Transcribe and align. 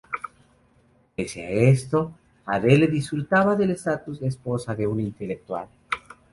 Pese 1.15 1.45
a 1.45 1.49
esto, 1.51 2.11
Adele 2.47 2.87
disfrutaba 2.87 3.55
del 3.55 3.69
estatus 3.69 4.19
de 4.19 4.29
esposa 4.29 4.73
de 4.73 4.87
un 4.87 4.99
intelectual. 4.99 5.67